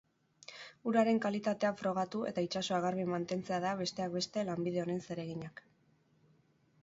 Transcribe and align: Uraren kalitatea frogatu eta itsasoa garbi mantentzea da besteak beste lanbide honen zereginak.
Uraren 0.91 1.19
kalitatea 1.25 1.69
frogatu 1.81 2.21
eta 2.29 2.45
itsasoa 2.47 2.79
garbi 2.87 3.05
mantentzea 3.13 3.59
da 3.67 3.73
besteak 3.83 4.15
beste 4.15 4.45
lanbide 4.49 4.83
honen 4.87 5.03
zereginak. 5.11 5.61